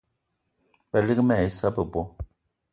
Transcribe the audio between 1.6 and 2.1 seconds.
bebo